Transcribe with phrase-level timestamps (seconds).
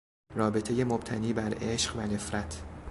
[0.35, 2.63] رابطهی مبتنی بر عشق و نفرت